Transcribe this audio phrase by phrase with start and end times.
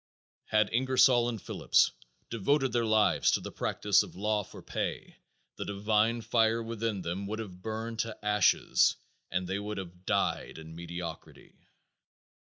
[0.45, 1.91] Had Ingersoll and Phillips
[2.31, 5.17] devoted their lives to the practice of law for pay
[5.57, 8.95] the divine fire within them would have burned to ashes
[9.29, 11.67] and they would have died in mediocrity.